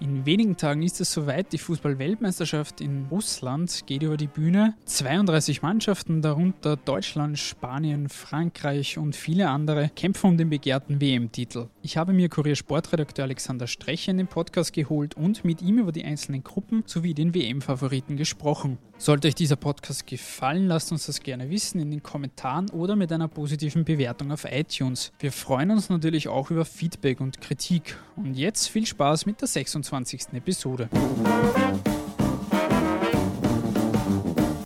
[0.00, 1.52] In wenigen Tagen ist es soweit.
[1.52, 4.74] Die Fußball-Weltmeisterschaft in Russland geht über die Bühne.
[4.84, 11.66] 32 Mannschaften, darunter Deutschland, Spanien, Frankreich und viele andere, kämpfen um den begehrten WM-Titel.
[11.82, 16.04] Ich habe mir Kurier-Sportredakteur Alexander Strecher in den Podcast geholt und mit ihm über die
[16.04, 18.78] einzelnen Gruppen sowie den WM-Favoriten gesprochen.
[18.98, 23.12] Sollte euch dieser Podcast gefallen, lasst uns das gerne wissen in den Kommentaren oder mit
[23.12, 25.12] einer positiven Bewertung auf iTunes.
[25.20, 27.96] Wir freuen uns natürlich auch über Feedback und Kritik.
[28.16, 29.88] Und jetzt viel Spaß mit der 26.
[29.88, 30.34] 25.
[30.34, 30.88] Episode.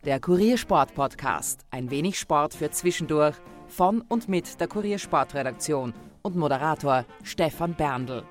[0.04, 1.64] Der Kuriersport Podcast.
[1.70, 3.36] Ein wenig Sport für zwischendurch.
[3.68, 8.24] Von und mit der Kuriersportredaktion und Moderator Stefan Berndl.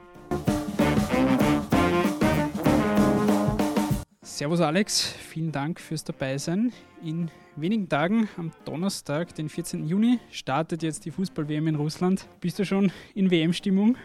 [4.42, 6.74] Servus Alex, vielen Dank fürs Dabeisein.
[7.04, 9.88] In wenigen Tagen, am Donnerstag, den 14.
[9.88, 12.28] Juni, startet jetzt die Fußball-WM in Russland.
[12.40, 13.98] Bist du schon in WM-Stimmung?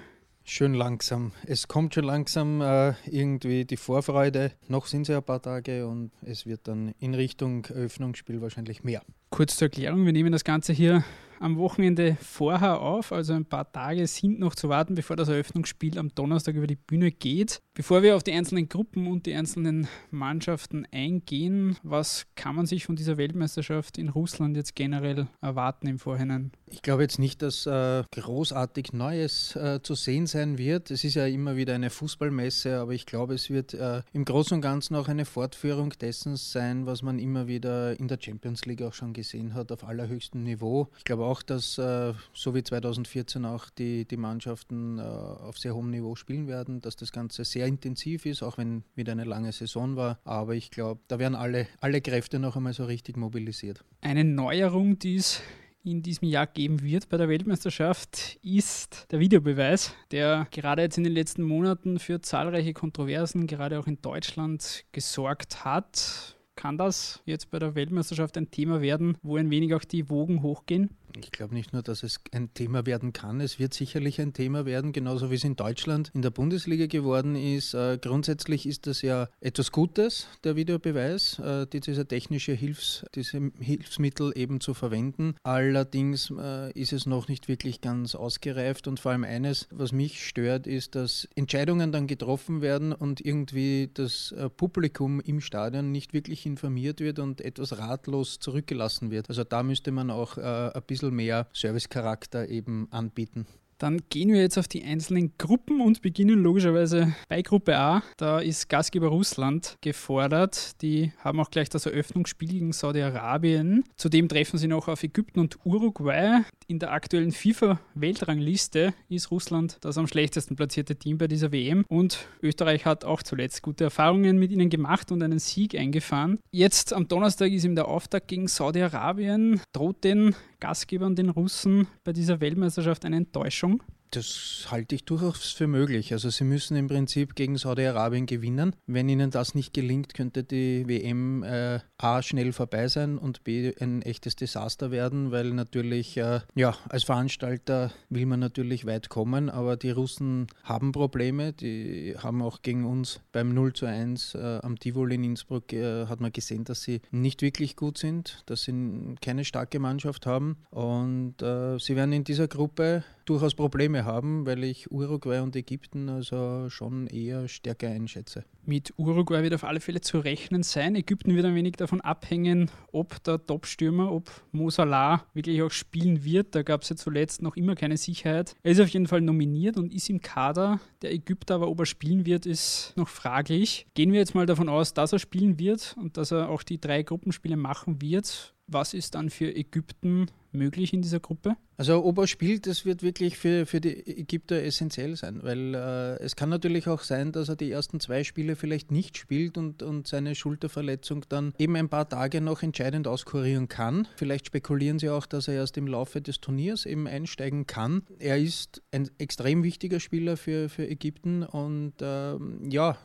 [0.45, 1.33] Schön langsam.
[1.47, 4.53] Es kommt schon langsam äh, irgendwie die Vorfreude.
[4.69, 8.85] Noch sind es ja ein paar Tage und es wird dann in Richtung Eröffnungsspiel wahrscheinlich
[8.85, 9.01] mehr.
[9.31, 11.05] Kurz zur Erklärung, wir nehmen das Ganze hier
[11.41, 15.99] am Wochenende vorher auf, also ein paar Tage sind noch zu warten, bevor das Eröffnungsspiel
[15.99, 17.61] am Donnerstag über die Bühne geht.
[17.75, 22.87] Bevor wir auf die einzelnen Gruppen und die einzelnen Mannschaften eingehen, was kann man sich
[22.87, 26.53] von dieser Weltmeisterschaft in Russland jetzt generell erwarten im Vorhinein?
[26.69, 30.91] Ich glaube jetzt nicht, dass äh, großartig Neues äh, zu sehen sein wird.
[30.91, 34.55] Es ist ja immer wieder eine Fußballmesse, aber ich glaube, es wird äh, im Großen
[34.55, 38.83] und Ganzen auch eine Fortführung dessen sein, was man immer wieder in der Champions League
[38.83, 40.89] auch schon gesehen hat, auf allerhöchstem Niveau.
[40.99, 45.75] Ich glaube auch, dass äh, so wie 2014 auch die, die Mannschaften äh, auf sehr
[45.75, 49.51] hohem Niveau spielen werden, dass das Ganze sehr intensiv ist, auch wenn wieder eine lange
[49.51, 50.21] Saison war.
[50.25, 53.83] Aber ich glaube, da werden alle, alle Kräfte noch einmal so richtig mobilisiert.
[54.03, 55.43] Eine Neuerung, die es
[55.87, 61.05] in diesem Jahr geben wird bei der Weltmeisterschaft, ist der Videobeweis, der gerade jetzt in
[61.05, 66.36] den letzten Monaten für zahlreiche Kontroversen, gerade auch in Deutschland, gesorgt hat.
[66.57, 70.43] Kann das jetzt bei der Weltmeisterschaft ein Thema werden, wo ein wenig auch die Wogen
[70.43, 70.91] hochgehen?
[71.19, 74.67] Ich glaube nicht nur, dass es ein Thema werden kann, es wird sicherlich ein Thema
[74.67, 77.73] werden, genauso wie es in Deutschland in der Bundesliga geworden ist.
[77.73, 84.33] Äh, grundsätzlich ist das ja etwas Gutes, der Videobeweis, äh, diese technische Hilfs, diese Hilfsmittel
[84.37, 85.37] eben zu verwenden.
[85.43, 90.27] Allerdings äh, ist es noch nicht wirklich ganz ausgereift und vor allem eines, was mich
[90.27, 96.45] stört, ist, dass Entscheidungen dann getroffen werden und irgendwie das Publikum im Stadion nicht wirklich
[96.45, 99.29] informiert wird und etwas ratlos zurückgelassen wird.
[99.31, 103.47] Also da müsste man auch ein bisschen bisschen mehr Servicecharakter eben anbieten.
[103.79, 108.03] Dann gehen wir jetzt auf die einzelnen Gruppen und beginnen logischerweise bei Gruppe A.
[108.17, 110.81] Da ist Gastgeber Russland gefordert.
[110.81, 113.85] Die haben auch gleich das Eröffnungsspiel gegen Saudi-Arabien.
[113.97, 116.41] Zudem treffen sie noch auf Ägypten und Uruguay.
[116.69, 121.85] In der aktuellen FIFA-Weltrangliste ist Russland das am schlechtesten platzierte Team bei dieser WM.
[121.89, 126.39] Und Österreich hat auch zuletzt gute Erfahrungen mit ihnen gemacht und einen Sieg eingefahren.
[126.51, 129.61] Jetzt am Donnerstag ist ihm der Auftakt gegen Saudi-Arabien.
[129.75, 133.83] Droht den Gastgebern, den Russen, bei dieser Weltmeisterschaft eine Enttäuschung?
[134.11, 136.13] Das halte ich durchaus für möglich.
[136.13, 138.75] Also sie müssen im Prinzip gegen Saudi-Arabien gewinnen.
[138.87, 143.73] Wenn ihnen das nicht gelingt, könnte die WM äh, A schnell vorbei sein und B
[143.81, 149.51] ein echtes Desaster werden, weil natürlich, äh, ja, als Veranstalter will man natürlich weit kommen,
[149.51, 151.53] aber die Russen haben Probleme.
[151.53, 156.07] Die haben auch gegen uns beim 0 zu 1 äh, am Tivoli in Innsbruck äh,
[156.07, 160.57] hat man gesehen, dass sie nicht wirklich gut sind, dass sie keine starke Mannschaft haben
[160.71, 166.09] und äh, sie werden in dieser Gruppe durchaus Probleme haben, weil ich Uruguay und Ägypten
[166.09, 168.45] also schon eher stärker einschätze.
[168.65, 170.95] Mit Uruguay wird auf alle Fälle zu rechnen sein.
[170.95, 176.25] Ägypten wird ein wenig davon abhängen, ob der Topstürmer, ob Mo Salah wirklich auch spielen
[176.25, 176.55] wird.
[176.55, 178.57] Da gab es ja zuletzt noch immer keine Sicherheit.
[178.63, 181.87] Er ist auf jeden Fall nominiert und ist im Kader der Ägypter, aber ob er
[181.87, 183.87] spielen wird, ist noch fraglich.
[183.95, 186.81] Gehen wir jetzt mal davon aus, dass er spielen wird und dass er auch die
[186.81, 188.56] drei Gruppenspiele machen wird.
[188.69, 191.57] Was ist dann für Ägypten möglich in dieser Gruppe?
[191.79, 196.19] Also ob er spielt, das wird wirklich für, für die Ägypter essentiell sein, weil äh,
[196.23, 199.83] es kann natürlich auch sein, dass er die ersten zwei Spiele vielleicht nicht spielt und,
[199.83, 204.09] und seine Schulterverletzung dann eben ein paar Tage noch entscheidend auskurieren kann.
[204.17, 208.05] Vielleicht spekulieren sie auch, dass er erst im Laufe des Turniers eben einsteigen kann.
[208.19, 212.97] Er ist ein extrem wichtiger Spieler für, für Ägypten und ähm, ja,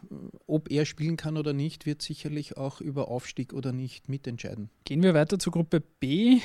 [0.47, 4.69] ob er spielen kann oder nicht, wird sicherlich auch über Aufstieg oder nicht mitentscheiden.
[4.85, 6.41] Gehen wir weiter Gruppe B.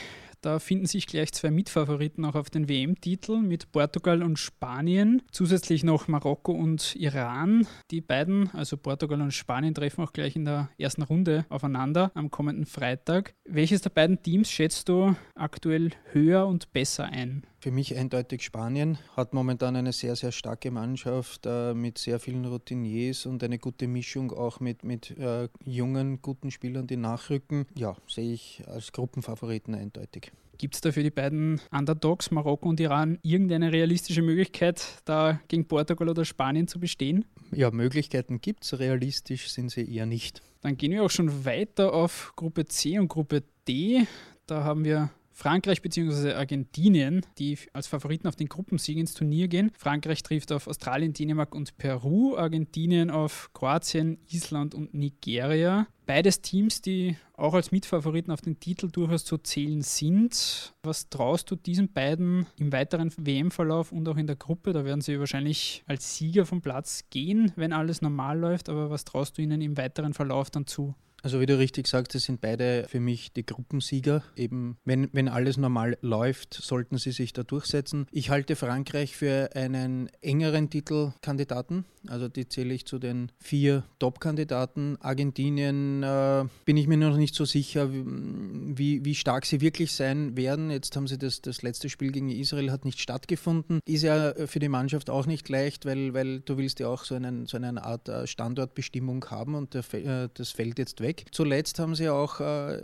[0.47, 5.23] Da finden sich gleich zwei Mitfavoriten auch auf den WM-Titel mit Portugal und Spanien.
[5.33, 7.67] Zusätzlich noch Marokko und Iran.
[7.91, 12.31] Die beiden, also Portugal und Spanien, treffen auch gleich in der ersten Runde aufeinander am
[12.31, 13.35] kommenden Freitag.
[13.45, 17.45] Welches der beiden Teams schätzt du aktuell höher und besser ein?
[17.59, 22.45] Für mich eindeutig Spanien, hat momentan eine sehr, sehr starke Mannschaft äh, mit sehr vielen
[22.45, 27.67] Routiniers und eine gute Mischung auch mit, mit äh, jungen, guten Spielern, die nachrücken.
[27.75, 30.31] Ja, sehe ich als Gruppenfavoriten eindeutig.
[30.59, 35.67] Gibt es da für die beiden Underdogs, Marokko und Iran, irgendeine realistische Möglichkeit, da gegen
[35.67, 37.27] Portugal oder Spanien zu bestehen?
[37.53, 40.41] Ja, Möglichkeiten gibt es, realistisch sind sie eher nicht.
[40.63, 44.07] Dann gehen wir auch schon weiter auf Gruppe C und Gruppe D.
[44.47, 46.33] Da haben wir Frankreich bzw.
[46.33, 49.71] Argentinien, die als Favoriten auf den Gruppensieg ins Turnier gehen.
[49.77, 55.89] Frankreich trifft auf Australien, Dänemark und Peru, Argentinien auf Kroatien, Island und Nigeria.
[56.07, 60.75] Beides Teams, die auch als Mitfavoriten auf den Titel durchaus zu zählen sind.
[60.83, 64.73] Was traust du diesen beiden im weiteren WM-Verlauf und auch in der Gruppe?
[64.73, 68.71] Da werden sie wahrscheinlich als Sieger vom Platz gehen, wenn alles normal läuft.
[68.71, 70.95] Aber was traust du ihnen im weiteren Verlauf dann zu?
[71.23, 74.23] Also wie du richtig sagst, das sind beide für mich die Gruppensieger.
[74.37, 78.07] Eben, wenn, wenn alles normal läuft, sollten sie sich da durchsetzen.
[78.13, 81.85] Ich halte Frankreich für einen engeren Titelkandidaten.
[82.07, 84.97] Also die zähle ich zu den vier Top-Kandidaten.
[85.01, 90.37] Argentinien äh, bin ich mir noch nicht so sicher, wie, wie stark sie wirklich sein
[90.37, 90.71] werden.
[90.71, 93.81] Jetzt haben sie das, das letzte Spiel gegen Israel hat nicht stattgefunden.
[93.85, 97.17] Ist ja für die Mannschaft auch nicht leicht, weil, weil du willst ja auch so,
[97.17, 101.27] einen, so eine Art äh, Standortbestimmung haben und der, äh, das fällt jetzt weg weg.
[101.31, 102.83] Zuletzt haben sie auch äh,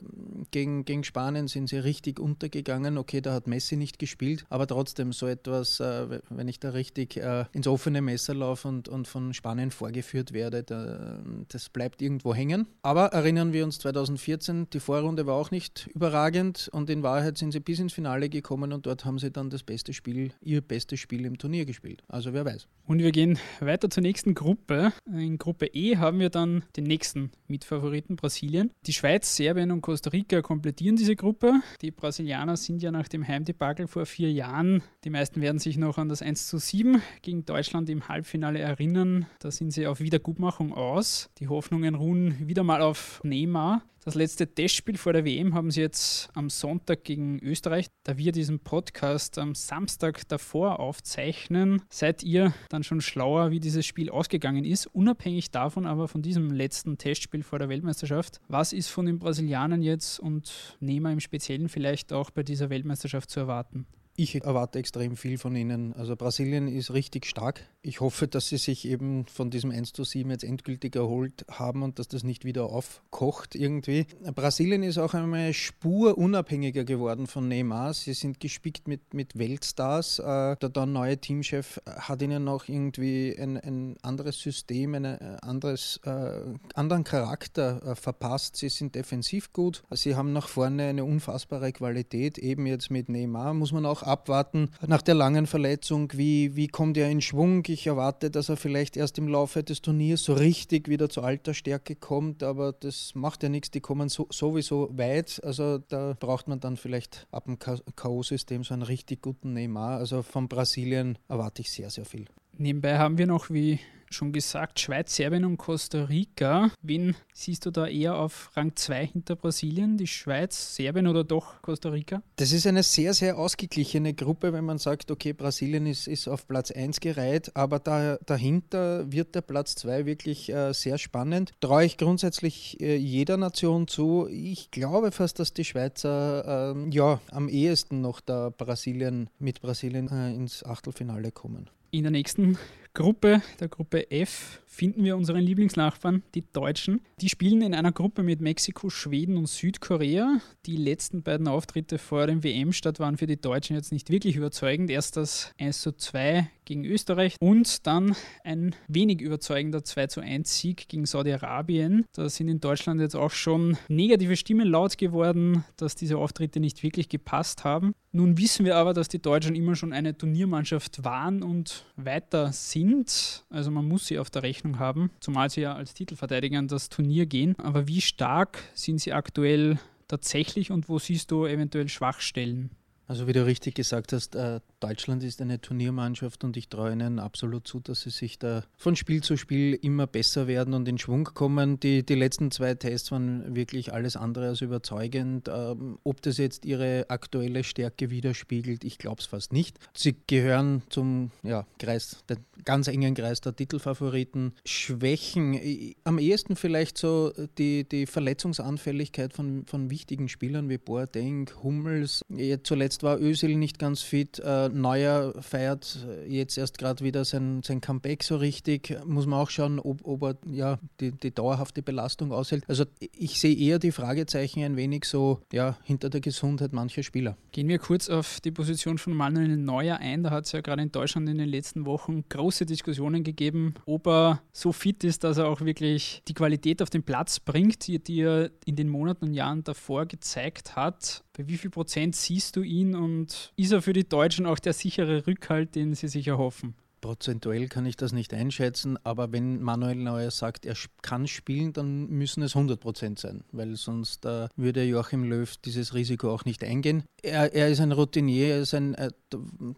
[0.50, 2.98] gegen, gegen Spanien sind sie richtig untergegangen.
[2.98, 7.16] Okay, da hat Messi nicht gespielt, aber trotzdem so etwas, äh, wenn ich da richtig
[7.16, 12.34] äh, ins offene Messer laufe und, und von Spanien vorgeführt werde, da, das bleibt irgendwo
[12.34, 12.68] hängen.
[12.82, 17.52] Aber erinnern wir uns 2014, die Vorrunde war auch nicht überragend und in Wahrheit sind
[17.52, 21.00] sie bis ins Finale gekommen und dort haben sie dann das beste Spiel, ihr bestes
[21.00, 22.02] Spiel im Turnier gespielt.
[22.08, 22.68] Also wer weiß.
[22.86, 24.92] Und wir gehen weiter zur nächsten Gruppe.
[25.06, 28.70] In Gruppe E haben wir dann den nächsten Mitfavoriten Brasilien.
[28.86, 31.60] Die Schweiz, Serbien und Costa Rica komplettieren diese Gruppe.
[31.80, 35.98] Die Brasilianer sind ja nach dem Heimdebakel vor vier Jahren, die meisten werden sich noch
[35.98, 39.26] an das 1 zu 7 gegen Deutschland im Halbfinale erinnern.
[39.40, 41.30] Da sind sie auf Wiedergutmachung aus.
[41.38, 43.82] Die Hoffnungen ruhen wieder mal auf Neymar.
[44.04, 47.86] Das letzte Testspiel vor der WM haben sie jetzt am Sonntag gegen Österreich.
[48.02, 53.86] Da wir diesen Podcast am Samstag davor aufzeichnen, seid ihr dann schon schlauer, wie dieses
[53.86, 54.88] Spiel ausgegangen ist.
[54.88, 58.40] Unabhängig davon aber von diesem letzten Testspiel vor der Weltmeisterschaft.
[58.48, 63.30] Was ist von den Brasilianern jetzt und Nehmer im Speziellen vielleicht auch bei dieser Weltmeisterschaft
[63.30, 63.86] zu erwarten?
[64.14, 65.94] Ich erwarte extrem viel von ihnen.
[65.94, 67.66] Also Brasilien ist richtig stark.
[67.80, 71.82] Ich hoffe, dass sie sich eben von diesem 1 zu 7 jetzt endgültig erholt haben
[71.82, 74.06] und dass das nicht wieder aufkocht irgendwie.
[74.34, 77.94] Brasilien ist auch eine Spur unabhängiger geworden von Neymar.
[77.94, 80.18] Sie sind gespickt mit, mit Weltstars.
[80.18, 85.36] Äh, der dann neue Teamchef hat ihnen auch irgendwie ein, ein anderes System, einen äh,
[85.40, 86.40] anderes, äh,
[86.74, 88.56] anderen Charakter äh, verpasst.
[88.56, 89.82] Sie sind defensiv gut.
[89.90, 92.36] Sie haben nach vorne eine unfassbare Qualität.
[92.36, 96.96] Eben jetzt mit Neymar muss man auch abwarten nach der langen Verletzung, wie, wie kommt
[96.96, 97.64] er in Schwung.
[97.66, 101.54] Ich erwarte, dass er vielleicht erst im Laufe des Turniers so richtig wieder zur alter
[101.54, 105.40] Stärke kommt, aber das macht ja nichts, die kommen so, sowieso weit.
[105.42, 109.98] Also da braucht man dann vielleicht ab dem K.O.-System so einen richtig guten Neymar.
[109.98, 112.26] Also von Brasilien erwarte ich sehr, sehr viel.
[112.58, 113.80] Nebenbei haben wir noch, wie
[114.12, 116.70] schon gesagt, Schweiz, Serbien und Costa Rica.
[116.82, 119.96] Wen siehst du da eher auf Rang 2 hinter Brasilien?
[119.96, 122.22] Die Schweiz, Serbien oder doch Costa Rica?
[122.36, 126.46] Das ist eine sehr, sehr ausgeglichene Gruppe, wenn man sagt, okay, Brasilien ist, ist auf
[126.46, 131.52] Platz 1 gereiht, aber da, dahinter wird der Platz 2 wirklich äh, sehr spannend.
[131.60, 134.28] Traue ich grundsätzlich äh, jeder Nation zu.
[134.30, 140.08] Ich glaube fast, dass die Schweizer äh, ja, am ehesten noch da Brasilien mit Brasilien
[140.08, 141.70] äh, ins Achtelfinale kommen.
[141.94, 142.56] In der nächsten
[142.94, 147.02] Gruppe, der Gruppe F, finden wir unseren Lieblingsnachbarn, die Deutschen.
[147.20, 150.40] Die spielen in einer Gruppe mit Mexiko, Schweden und Südkorea.
[150.64, 154.88] Die letzten beiden Auftritte vor dem WM-Start waren für die Deutschen jetzt nicht wirklich überzeugend.
[154.88, 160.58] Erst das 1 zu 2 gegen Österreich und dann ein wenig überzeugender 2 zu 1
[160.58, 162.06] Sieg gegen Saudi-Arabien.
[162.14, 166.82] Da sind in Deutschland jetzt auch schon negative Stimmen laut geworden, dass diese Auftritte nicht
[166.82, 167.94] wirklich gepasst haben.
[168.10, 173.44] Nun wissen wir aber, dass die Deutschen immer schon eine Turniermannschaft waren und weiter sind.
[173.50, 176.88] Also man muss sie auf der Rechnung haben, zumal sie ja als Titelverteidiger in das
[176.88, 177.54] Turnier gehen.
[177.58, 182.70] Aber wie stark sind sie aktuell tatsächlich und wo siehst du eventuell Schwachstellen?
[183.06, 187.20] Also wie du richtig gesagt hast, äh, Deutschland ist eine Turniermannschaft und ich traue ihnen
[187.20, 190.98] absolut zu, dass sie sich da von Spiel zu Spiel immer besser werden und in
[190.98, 191.78] Schwung kommen.
[191.78, 195.48] Die, die letzten zwei Tests waren wirklich alles andere als überzeugend.
[195.48, 199.78] Ähm, ob das jetzt ihre aktuelle Stärke widerspiegelt, ich glaube es fast nicht.
[199.94, 204.52] Sie gehören zum ja, Kreis, den ganz engen Kreis der Titelfavoriten.
[204.64, 212.22] Schwächen, am ehesten vielleicht so die, die Verletzungsanfälligkeit von, von wichtigen Spielern wie Boateng, Hummels.
[212.64, 214.40] Zuletzt war Özil nicht ganz fit.
[214.40, 218.96] Äh, Neuer feiert jetzt erst gerade wieder sein, sein Comeback so richtig.
[219.04, 222.64] Muss man auch schauen, ob, ob er ja, die, die dauerhafte Belastung aushält.
[222.68, 227.36] Also ich sehe eher die Fragezeichen ein wenig so ja, hinter der Gesundheit mancher Spieler.
[227.52, 230.22] Gehen wir kurz auf die Position von Manuel Neuer ein.
[230.22, 234.06] Da hat es ja gerade in Deutschland in den letzten Wochen große Diskussionen gegeben, ob
[234.06, 238.02] er so fit ist, dass er auch wirklich die Qualität auf den Platz bringt, die,
[238.02, 241.24] die er in den Monaten und Jahren davor gezeigt hat.
[241.34, 244.74] Bei wie viel Prozent siehst du ihn und ist er für die Deutschen auch der
[244.74, 246.74] sichere Rückhalt, den sie sich erhoffen?
[247.02, 252.06] Prozentuell kann ich das nicht einschätzen, aber wenn Manuel Neuer sagt, er kann spielen, dann
[252.06, 256.62] müssen es 100 Prozent sein, weil sonst äh, würde Joachim Löw dieses Risiko auch nicht
[256.62, 257.02] eingehen.
[257.20, 259.10] Er, er ist ein Routinier, er ist ein, äh,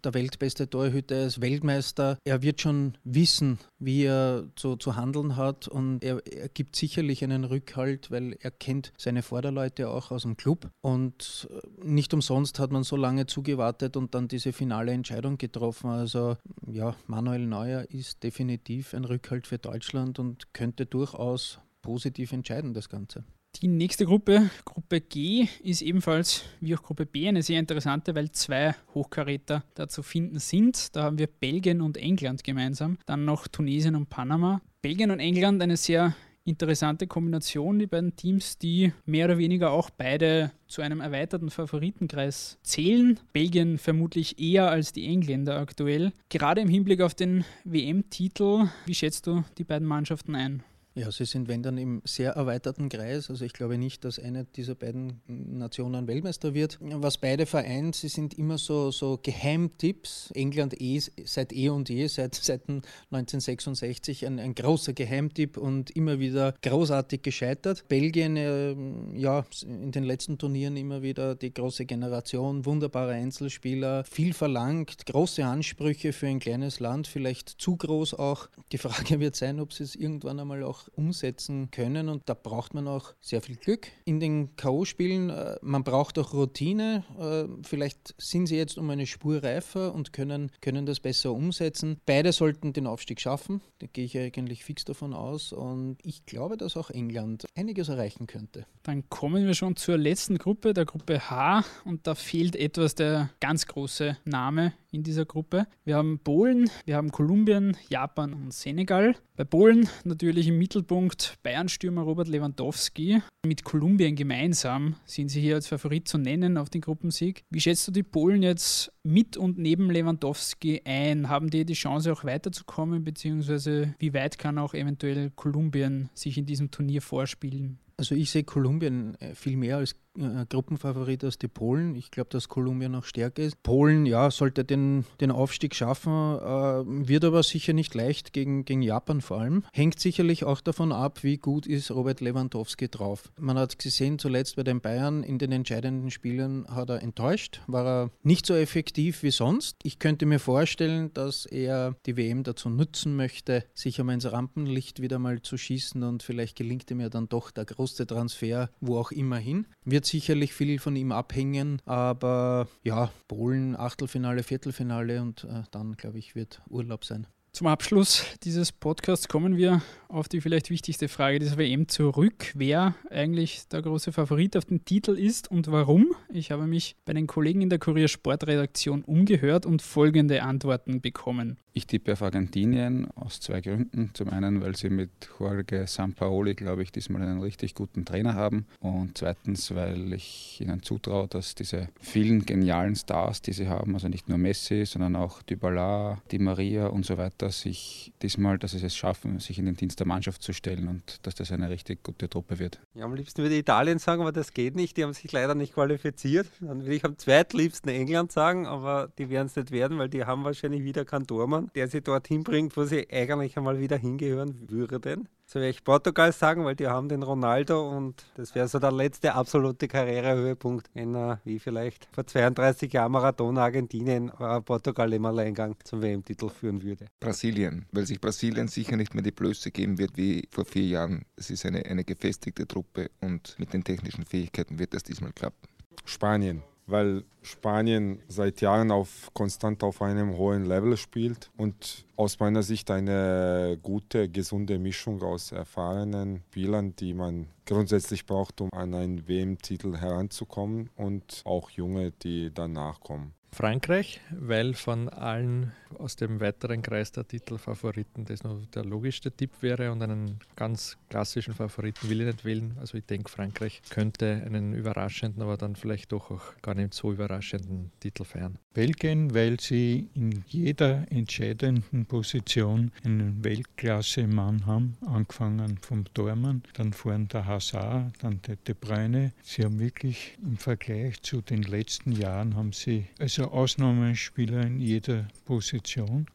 [0.04, 2.18] der weltbeste Torhüter, er ist Weltmeister.
[2.24, 7.24] Er wird schon wissen, wie er zu, zu handeln hat und er, er gibt sicherlich
[7.24, 12.58] einen Rückhalt, weil er kennt seine Vorderleute auch aus dem Club und äh, nicht umsonst
[12.58, 15.88] hat man so lange zugewartet und dann diese finale Entscheidung getroffen.
[15.88, 22.74] Also ja, Manuel Neuer ist definitiv ein Rückhalt für Deutschland und könnte durchaus positiv entscheiden,
[22.74, 23.22] das Ganze.
[23.62, 28.32] Die nächste Gruppe, Gruppe G, ist ebenfalls wie auch Gruppe B eine sehr interessante, weil
[28.32, 30.96] zwei Hochkaräter da zu finden sind.
[30.96, 34.60] Da haben wir Belgien und England gemeinsam, dann noch Tunesien und Panama.
[34.82, 39.90] Belgien und England eine sehr interessante Kombination, die beiden Teams, die mehr oder weniger auch
[39.90, 43.18] beide zu einem erweiterten Favoritenkreis zählen.
[43.32, 46.12] Belgien vermutlich eher als die Engländer aktuell.
[46.28, 50.62] Gerade im Hinblick auf den WM-Titel, wie schätzt du die beiden Mannschaften ein?
[50.96, 53.28] Ja, sie sind, wenn dann, im sehr erweiterten Kreis.
[53.28, 56.78] Also ich glaube nicht, dass eine dieser beiden Nationen Weltmeister wird.
[56.80, 60.30] Was beide vereint, sie sind immer so, so Geheimtipps.
[60.34, 66.20] England eh, seit eh und je, seit, seit 1966 ein, ein großer Geheimtipp und immer
[66.20, 67.88] wieder großartig gescheitert.
[67.88, 68.76] Belgien, äh,
[69.18, 75.44] ja, in den letzten Turnieren immer wieder die große Generation, wunderbare Einzelspieler, viel verlangt, große
[75.44, 78.48] Ansprüche für ein kleines Land, vielleicht zu groß auch.
[78.70, 82.08] Die Frage wird sein, ob sie es irgendwann einmal auch umsetzen können.
[82.08, 83.88] Und da braucht man auch sehr viel Glück.
[84.04, 87.04] In den K.O.-Spielen, äh, man braucht auch Routine.
[87.18, 91.98] Äh, vielleicht sind sie jetzt um eine Spur reifer und können, können das besser umsetzen.
[92.06, 93.60] Beide sollten den Aufstieg schaffen.
[93.78, 95.52] Da gehe ich eigentlich fix davon aus.
[95.52, 98.66] Und ich glaube, dass auch England einiges erreichen könnte.
[98.82, 101.64] Dann kommen wir schon zur letzten Gruppe, der Gruppe H.
[101.84, 105.66] Und da fehlt etwas der ganz große Name in dieser Gruppe.
[105.84, 109.16] Wir haben Polen, wir haben Kolumbien, Japan und Senegal.
[109.36, 113.22] Bei Polen natürlich im Mittelpunkt Bayern-Stürmer Robert Lewandowski.
[113.46, 117.42] Mit Kolumbien gemeinsam sind sie hier als Favorit zu nennen auf den Gruppensieg.
[117.50, 121.28] Wie schätzt du die Polen jetzt mit und neben Lewandowski ein?
[121.28, 126.46] Haben die die Chance auch weiterzukommen, beziehungsweise wie weit kann auch eventuell Kolumbien sich in
[126.46, 127.78] diesem Turnier vorspielen?
[127.96, 131.94] Also ich sehe Kolumbien äh, viel mehr als äh, Gruppenfavorit als die Polen.
[131.94, 133.62] Ich glaube, dass Kolumbien noch stärker ist.
[133.62, 138.82] Polen, ja, sollte den, den Aufstieg schaffen, äh, wird aber sicher nicht leicht gegen, gegen
[138.82, 139.64] Japan vor allem.
[139.72, 143.32] Hängt sicherlich auch davon ab, wie gut ist Robert Lewandowski drauf.
[143.38, 147.86] Man hat gesehen, zuletzt bei den Bayern in den entscheidenden Spielen hat er enttäuscht, war
[147.86, 149.76] er nicht so effektiv wie sonst.
[149.82, 155.00] Ich könnte mir vorstellen, dass er die WM dazu nutzen möchte, sich um ins Rampenlicht
[155.00, 158.98] wieder mal zu schießen und vielleicht gelingt ihm ja dann doch der große Transfer, wo
[158.98, 159.66] auch immer hin.
[159.84, 166.18] Wird sicherlich viel von ihm abhängen, aber ja, Polen, Achtelfinale, Viertelfinale und äh, dann, glaube
[166.18, 167.26] ich, wird Urlaub sein.
[167.54, 172.96] Zum Abschluss dieses Podcasts kommen wir auf die vielleicht wichtigste Frage dieser WM zurück, wer
[173.10, 176.16] eigentlich der große Favorit auf den Titel ist und warum.
[176.32, 181.56] Ich habe mich bei den Kollegen in der Kurier Sportredaktion umgehört und folgende Antworten bekommen.
[181.76, 184.10] Ich tippe auf Argentinien aus zwei Gründen.
[184.14, 188.66] Zum einen, weil sie mit Jorge Sampaoli, glaube ich, diesmal einen richtig guten Trainer haben.
[188.78, 194.06] Und zweitens, weil ich ihnen zutraue, dass diese vielen genialen Stars, die sie haben, also
[194.06, 198.86] nicht nur Messi, sondern auch Dybala, Di Maria und so weiter, sich diesmal, dass sie
[198.86, 202.04] es schaffen, sich in den Dienst der Mannschaft zu stellen und dass das eine richtig
[202.04, 202.78] gute Truppe wird.
[202.94, 204.96] Ja, am liebsten würde ich Italien sagen, aber das geht nicht.
[204.96, 206.46] Die haben sich leider nicht qualifiziert.
[206.60, 210.24] Dann würde ich am zweitliebsten England sagen, aber die werden es nicht werden, weil die
[210.24, 211.63] haben wahrscheinlich wieder keinen Tormann.
[211.64, 215.28] Mann, der sie dorthin bringt, wo sie eigentlich einmal wieder hingehören würden.
[215.46, 218.92] So werde ich Portugal sagen, weil die haben den Ronaldo und das wäre so der
[218.92, 225.26] letzte absolute Karrierehöhepunkt, wenn er wie vielleicht vor 32 Jahren Maradona Argentinien äh, Portugal im
[225.26, 227.06] Alleingang zum WM-Titel führen würde.
[227.20, 231.26] Brasilien, weil sich Brasilien sicher nicht mehr die Blöße geben wird wie vor vier Jahren.
[231.36, 235.68] Es ist eine, eine gefestigte Truppe und mit den technischen Fähigkeiten wird das diesmal klappen.
[236.06, 242.62] Spanien weil Spanien seit Jahren auf, konstant auf einem hohen Level spielt und aus meiner
[242.62, 249.28] Sicht eine gute, gesunde Mischung aus erfahrenen Spielern, die man grundsätzlich braucht, um an einen
[249.28, 253.34] WM-Titel heranzukommen und auch junge, die danach kommen.
[253.54, 259.50] Frankreich, weil von allen aus dem weiteren Kreis der Titelfavoriten das noch der logischste Tipp
[259.60, 262.76] wäre und einen ganz klassischen Favoriten will ich nicht wählen.
[262.80, 267.12] Also ich denke, Frankreich könnte einen überraschenden, aber dann vielleicht doch auch gar nicht so
[267.12, 268.58] überraschenden Titel feiern.
[268.72, 277.28] Belgien, weil sie in jeder entscheidenden Position einen Weltklasse-Mann haben, angefangen vom Tormann, dann vorn
[277.28, 279.32] der Hazard, dann der De Bruyne.
[279.42, 285.28] Sie haben wirklich im Vergleich zu den letzten Jahren haben sie also Ausnahmespieler in jeder
[285.44, 285.83] Position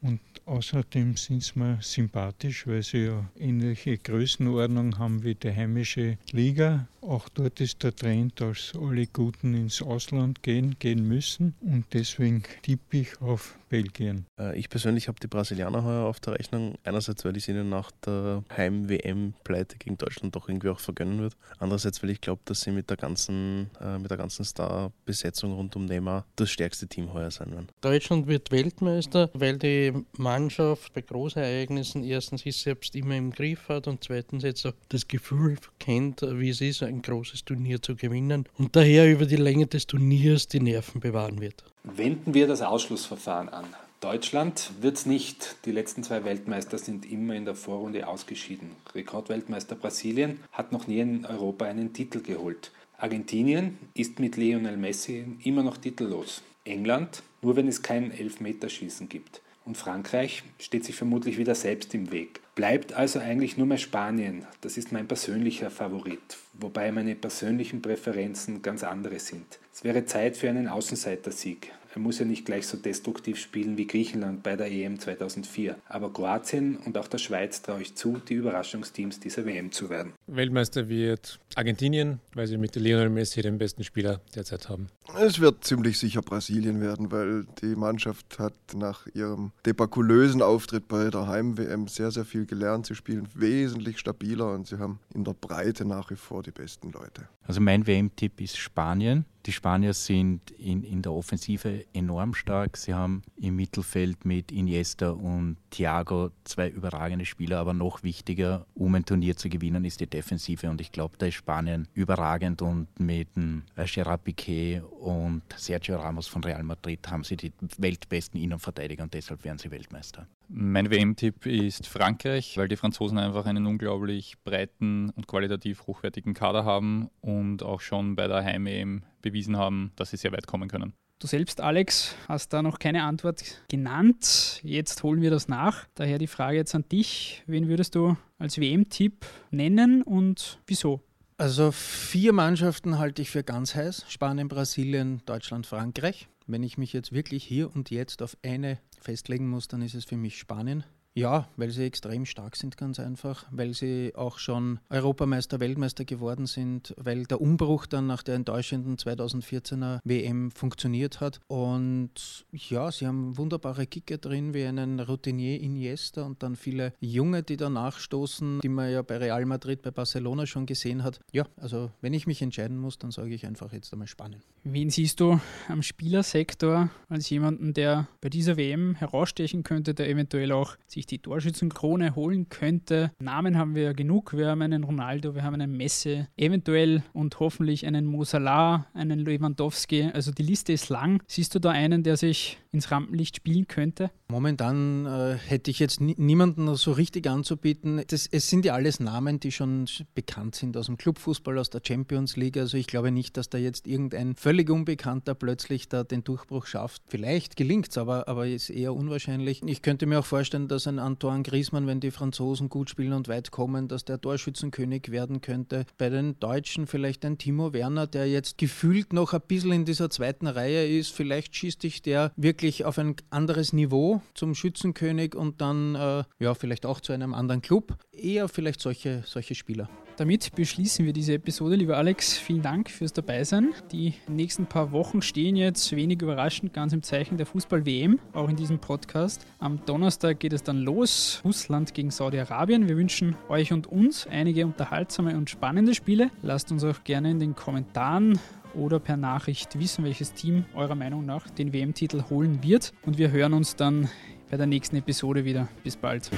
[0.02, 6.18] und außerdem sind sie mir sympathisch, weil sie ja ähnliche Größenordnung haben wie die heimische
[6.32, 6.86] Liga.
[7.02, 12.42] Auch dort ist der Trend, dass alle Guten ins Ausland gehen, gehen müssen und deswegen
[12.62, 14.26] tippe ich auf Belgien.
[14.38, 16.74] Äh, ich persönlich habe die Brasilianer heuer auf der Rechnung.
[16.84, 21.36] Einerseits, weil ich sie ihnen nach der Heim-WM-Pleite gegen Deutschland doch irgendwie auch vergönnen würde.
[21.58, 25.74] Andererseits, weil ich glaube, dass sie mit der ganzen, äh, mit der ganzen Star-Besetzung rund
[25.76, 27.68] um Neymar das stärkste Team heuer sein werden.
[27.80, 33.86] Deutschland wird Weltmeister, weil die Mannschaft bei Großereignissen erstens sich selbst immer im Griff hat
[33.88, 38.44] und zweitens jetzt auch das Gefühl kennt, wie es ist, ein großes Turnier zu gewinnen
[38.58, 41.64] und daher über die Länge des Turniers die Nerven bewahren wird.
[41.84, 43.64] Wenden wir das Ausschlussverfahren an.
[44.00, 45.56] Deutschland wird es nicht.
[45.66, 48.70] Die letzten zwei Weltmeister sind immer in der Vorrunde ausgeschieden.
[48.94, 52.72] Rekordweltmeister Brasilien hat noch nie in Europa einen Titel geholt.
[52.96, 56.42] Argentinien ist mit Lionel Messi immer noch titellos.
[56.64, 59.40] England nur wenn es kein Elfmeterschießen gibt.
[59.64, 62.40] Und Frankreich steht sich vermutlich wieder selbst im Weg.
[62.54, 64.46] Bleibt also eigentlich nur mehr Spanien.
[64.62, 69.58] Das ist mein persönlicher Favorit, wobei meine persönlichen Präferenzen ganz andere sind.
[69.72, 71.72] Es wäre Zeit für einen Außenseitersieg.
[71.92, 75.76] Er muss ja nicht gleich so destruktiv spielen wie Griechenland bei der EM 2004.
[75.88, 80.12] Aber Kroatien und auch der Schweiz traue ich zu, die Überraschungsteams dieser WM zu werden.
[80.28, 84.86] Weltmeister wird Argentinien, weil sie mit Lionel Messi den besten Spieler derzeit haben.
[85.18, 91.10] Es wird ziemlich sicher Brasilien werden, weil die Mannschaft hat nach ihrem debakulösen Auftritt bei
[91.10, 92.86] der Heim-WM sehr, sehr viel gelernt.
[92.86, 96.92] Sie spielen wesentlich stabiler und sie haben in der Breite nach wie vor die besten
[96.92, 97.28] Leute.
[97.42, 99.24] Also mein WM-Tipp ist Spanien.
[99.46, 102.76] Die Spanier sind in, in der Offensive enorm stark.
[102.76, 108.94] Sie haben im Mittelfeld mit Iniesta und Thiago zwei überragende Spieler, aber noch wichtiger, um
[108.94, 110.68] ein Turnier zu gewinnen, ist die Defensive.
[110.68, 116.26] Und ich glaube, da ist Spanien überragend und mit äh, Gerard Piquet und Sergio Ramos
[116.26, 120.26] von Real Madrid haben sie die weltbesten Innenverteidiger und deshalb werden sie Weltmeister.
[120.52, 126.64] Mein WM-Tipp ist Frankreich, weil die Franzosen einfach einen unglaublich breiten und qualitativ hochwertigen Kader
[126.64, 130.92] haben und auch schon bei der Heim-EM bewiesen haben, dass sie sehr weit kommen können.
[131.20, 134.60] Du selbst, Alex, hast da noch keine Antwort genannt.
[134.64, 135.86] Jetzt holen wir das nach.
[135.94, 137.44] Daher die Frage jetzt an dich.
[137.46, 141.00] Wen würdest du als WM-Tipp nennen und wieso?
[141.36, 144.04] Also vier Mannschaften halte ich für ganz heiß.
[144.08, 146.28] Spanien, Brasilien, Deutschland, Frankreich.
[146.50, 150.04] Wenn ich mich jetzt wirklich hier und jetzt auf eine festlegen muss, dann ist es
[150.04, 150.82] für mich Spanien.
[151.14, 156.46] Ja, weil sie extrem stark sind, ganz einfach, weil sie auch schon Europameister, Weltmeister geworden
[156.46, 161.40] sind, weil der Umbruch dann nach der enttäuschenden 2014er WM funktioniert hat.
[161.48, 167.42] Und ja, sie haben wunderbare Kicker drin, wie einen Routinier Iniesta und dann viele Junge,
[167.42, 171.20] die danach stoßen, die man ja bei Real Madrid, bei Barcelona schon gesehen hat.
[171.32, 174.42] Ja, also wenn ich mich entscheiden muss, dann sage ich einfach jetzt einmal Spanien.
[174.62, 180.52] Wen siehst du am Spielersektor als jemanden, der bei dieser WM herausstechen könnte, der eventuell
[180.52, 183.10] auch sich sich die Torschützenkrone holen könnte.
[183.20, 184.36] Namen haben wir ja genug.
[184.36, 189.18] Wir haben einen Ronaldo, wir haben einen Messi, eventuell und hoffentlich einen Mo Salah, einen
[189.20, 190.10] Lewandowski.
[190.12, 191.22] Also die Liste ist lang.
[191.26, 194.10] Siehst du da einen, der sich ins Rampenlicht spielen könnte?
[194.28, 198.02] Momentan äh, hätte ich jetzt niemanden so richtig anzubieten.
[198.06, 201.80] Das, es sind ja alles Namen, die schon bekannt sind aus dem Clubfußball, aus der
[201.84, 202.58] Champions League.
[202.58, 207.02] Also ich glaube nicht, dass da jetzt irgendein völlig Unbekannter plötzlich da den Durchbruch schafft.
[207.08, 209.62] Vielleicht gelingt es, aber, aber ist eher unwahrscheinlich.
[209.64, 213.28] Ich könnte mir auch vorstellen, dass ein Antoine Griezmann, wenn die Franzosen gut spielen und
[213.28, 215.86] weit kommen, dass der Torschützenkönig werden könnte.
[215.96, 220.10] Bei den Deutschen vielleicht ein Timo Werner, der jetzt gefühlt noch ein bisschen in dieser
[220.10, 221.12] zweiten Reihe ist.
[221.12, 226.54] Vielleicht schießt dich der wirklich auf ein anderes Niveau zum Schützenkönig und dann äh, ja
[226.54, 227.96] vielleicht auch zu einem anderen Club.
[228.12, 229.88] Eher vielleicht solche, solche Spieler.
[230.20, 231.76] Damit beschließen wir diese Episode.
[231.76, 233.72] Lieber Alex, vielen Dank fürs Dabeisein.
[233.90, 238.56] Die nächsten paar Wochen stehen jetzt wenig überraschend ganz im Zeichen der Fußball-WM, auch in
[238.56, 239.46] diesem Podcast.
[239.60, 241.40] Am Donnerstag geht es dann los.
[241.42, 242.86] Russland gegen Saudi-Arabien.
[242.86, 246.30] Wir wünschen euch und uns einige unterhaltsame und spannende Spiele.
[246.42, 248.38] Lasst uns auch gerne in den Kommentaren
[248.74, 252.92] oder per Nachricht wissen, welches Team eurer Meinung nach den WM-Titel holen wird.
[253.06, 254.10] Und wir hören uns dann
[254.50, 255.68] bei der nächsten Episode wieder.
[255.82, 256.30] Bis bald.